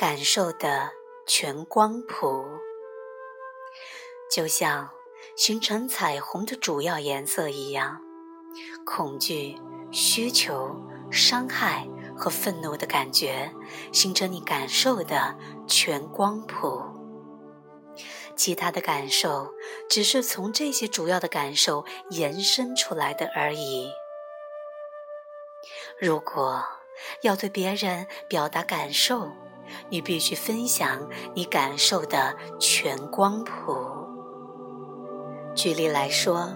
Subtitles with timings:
[0.00, 0.92] 感受的
[1.26, 2.42] 全光谱，
[4.30, 4.88] 就像
[5.36, 8.00] 形成彩虹的主要颜色一样，
[8.86, 9.58] 恐惧、
[9.92, 10.74] 需求、
[11.12, 11.86] 伤害
[12.16, 13.54] 和愤怒的感觉
[13.92, 15.36] 形成你感受的
[15.68, 16.80] 全光谱。
[18.34, 19.52] 其他的感受
[19.86, 23.92] 只是从这些主要的感受延伸出来的而已。
[25.98, 26.64] 如果
[27.20, 29.30] 要对别人表达感受，
[29.88, 33.76] 你必须分享你感受的全光谱。
[35.54, 36.48] 举例来说，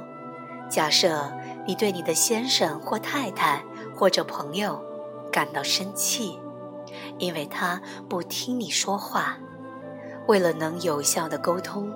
[0.71, 1.33] 假设
[1.67, 3.63] 你对你的先生或太太
[3.95, 4.83] 或者朋友
[5.33, 6.39] 感到生气，
[7.19, 9.39] 因为他不听你说话。
[10.27, 11.93] 为了能有效的沟通，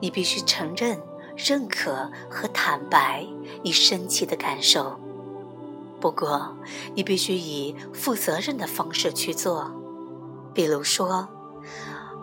[0.00, 1.00] 你必须承认、
[1.36, 3.26] 认可和坦白
[3.62, 5.00] 你生气的感受。
[6.00, 6.54] 不过，
[6.94, 9.72] 你必须以负责任的方式去做。
[10.54, 11.28] 比如说，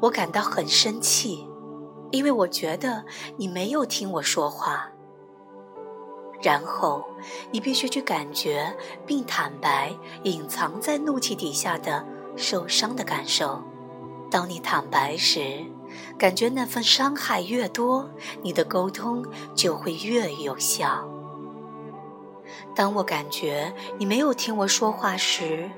[0.02, 1.48] 我感到很生气，
[2.12, 3.04] 因为我觉得
[3.38, 4.90] 你没有听我说话。
[6.42, 7.06] 然后，
[7.52, 9.94] 你必须去感觉并坦白
[10.24, 12.04] 隐藏在怒气底下的
[12.36, 13.62] 受伤的感受。
[14.32, 15.64] 当你坦白时，
[16.18, 18.10] 感觉那份伤害越多，
[18.42, 21.08] 你的沟通就会越有效。
[22.74, 25.70] 当我感觉你没有听我说话时，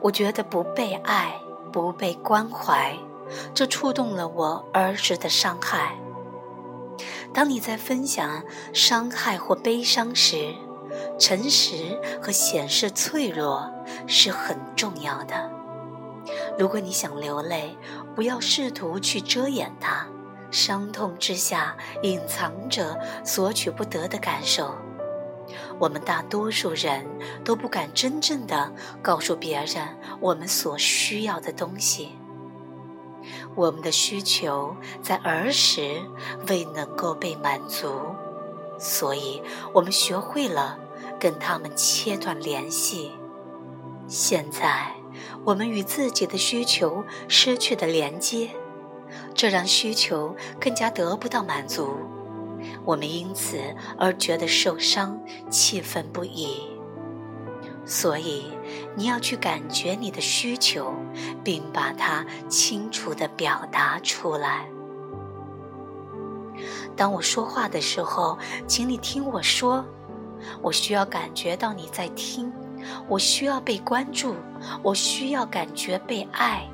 [0.00, 1.40] 我觉得不被爱、
[1.74, 2.96] 不被关怀，
[3.52, 5.98] 这触动了我儿时的伤害。
[7.32, 10.54] 当你在分享伤害或悲伤时，
[11.18, 13.68] 诚实和显示脆弱
[14.06, 15.50] 是很重要的。
[16.56, 17.76] 如果你想流泪，
[18.14, 20.06] 不要试图去遮掩它。
[20.52, 24.76] 伤痛之下隐藏着索取不得的感受。
[25.78, 27.06] 我们大多数人
[27.44, 28.72] 都不敢真正的
[29.02, 29.88] 告诉别人
[30.20, 32.10] 我们所需要的东西。
[33.54, 36.00] 我们的需求在儿时
[36.48, 37.88] 未能够被满足，
[38.78, 40.78] 所以我们学会了
[41.18, 43.12] 跟他们切断联系。
[44.08, 44.92] 现在。
[45.44, 48.50] 我们与自己的需求失去了连接，
[49.34, 51.96] 这让需求更加得不到满足。
[52.84, 53.58] 我们因此
[53.98, 55.18] 而觉得受伤、
[55.50, 56.70] 气愤不已。
[57.86, 58.44] 所以，
[58.94, 60.94] 你要去感觉你的需求，
[61.42, 64.66] 并把它清楚地表达出来。
[66.96, 69.84] 当我说话的时候，请你听我说，
[70.62, 72.52] 我需要感觉到你在听。
[73.08, 74.34] 我需要被关注，
[74.82, 76.68] 我需要感觉被爱。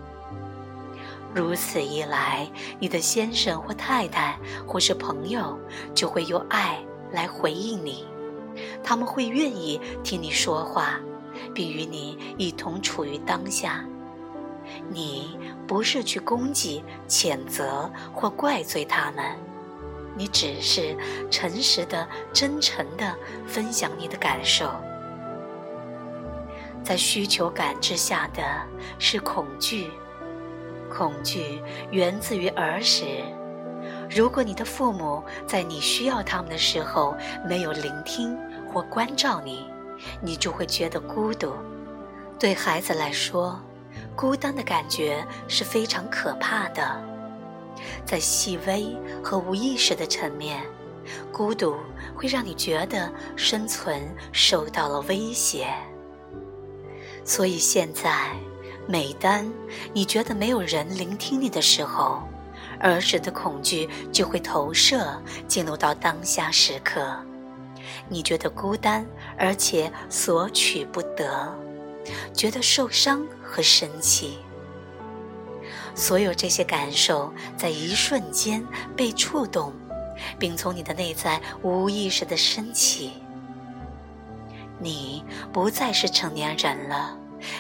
[1.35, 4.37] 如此一来，你的先生或太太
[4.67, 5.59] 或是朋友
[5.95, 6.79] 就会用爱
[7.13, 8.05] 来回应你，
[8.83, 10.99] 他们会愿意听你说话，
[11.55, 13.85] 并与你一同处于当下。
[14.89, 19.25] 你不是去攻击、谴责或怪罪他们，
[20.17, 20.97] 你只是
[21.31, 23.17] 诚实的、真诚的
[23.47, 24.69] 分享你的感受。
[26.83, 28.43] 在需求感之下的
[28.99, 29.91] 是恐惧，
[30.91, 33.05] 恐惧源自于儿时。
[34.11, 37.17] 如果你的父母在你需要他们的时候
[37.49, 38.37] 没有聆听
[38.69, 39.65] 或关照你，
[40.21, 41.55] 你就会觉得孤独。
[42.39, 43.59] 对孩子来说，
[44.17, 47.01] 孤单的感觉是非常可怕的。
[48.05, 50.61] 在细微和无意识的层面，
[51.33, 51.77] 孤独
[52.15, 54.03] 会让你觉得生存
[54.33, 55.69] 受到了威胁。
[57.25, 58.31] 所以现在，
[58.91, 59.49] 每当
[59.93, 62.23] 你觉得没有人聆听你的时候，
[62.81, 67.17] 儿时的恐惧就会投射进入到当下时刻。
[68.09, 69.07] 你觉得孤单，
[69.39, 71.57] 而且索取不得，
[72.35, 74.39] 觉得受伤和生气。
[75.95, 78.61] 所有这些感受在一瞬间
[78.97, 79.73] 被触动，
[80.37, 83.13] 并从你的内在无意识的升起。
[84.81, 87.17] 你不再是成年人了，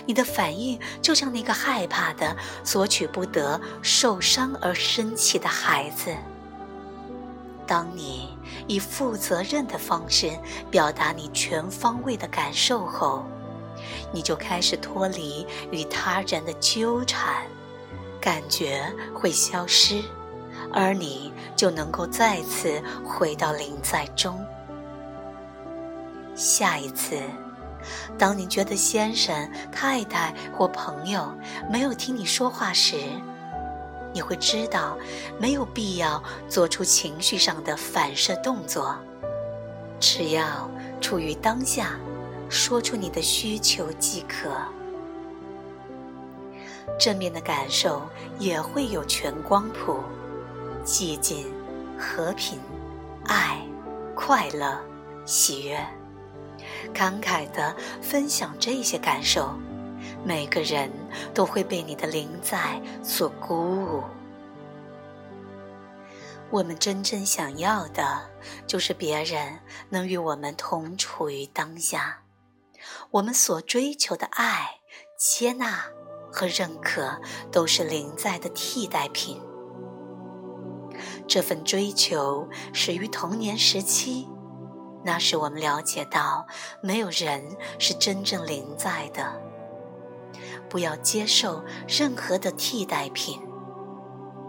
[0.07, 6.15] 你的反应就像那个害怕的、索取不得、受伤而生气的孩子。
[7.67, 10.31] 当你以负责任的方式
[10.71, 13.25] 表达你全方位的感受后，
[14.13, 17.47] 你就开始脱离与他人的纠缠，
[18.21, 20.03] 感觉会消失，
[20.73, 24.45] 而你就能够再次回到临在中。
[26.35, 27.21] 下一次，
[28.19, 31.33] 当你觉得先生、太太或朋友
[31.71, 32.97] 没有听你说话时，
[34.13, 34.99] 你会知道
[35.39, 38.97] 没有必要做出情绪上的反射动作，
[39.99, 41.99] 只要处于当下，
[42.49, 44.51] 说出你的需求即可。
[46.99, 48.03] 正面的感受
[48.39, 50.01] 也会有全光谱，
[50.85, 51.47] 寂静、
[51.99, 52.59] 和平、
[53.27, 53.63] 爱、
[54.15, 54.79] 快乐、
[55.25, 55.79] 喜悦，
[56.95, 59.59] 慷慨地分享这些感受，
[60.25, 60.91] 每个人
[61.33, 64.03] 都会被你的灵在所鼓舞。
[66.51, 68.29] 我们真正想要的，
[68.67, 72.23] 就是别人能与我们同处于当下。
[73.13, 74.81] 我们所追求的爱、
[75.17, 75.85] 接纳
[76.33, 77.21] 和认可，
[77.53, 79.41] 都是灵在的替代品。
[81.29, 84.29] 这份追求始于童年时期，
[85.03, 86.47] 那是我们了解到，
[86.81, 89.41] 没有人是真正灵在的。
[90.69, 93.41] 不要接受任何的替代品。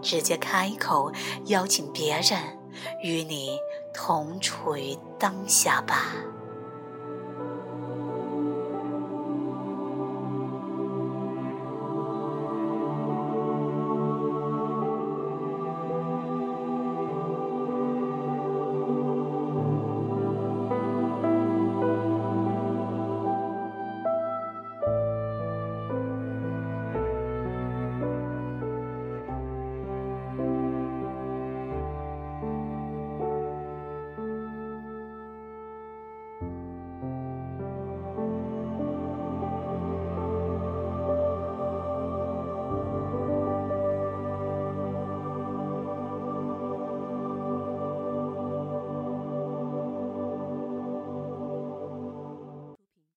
[0.02, 1.12] 直接开口
[1.46, 2.58] 邀请别人
[3.02, 3.56] 与你
[3.94, 6.06] 同处于当下吧。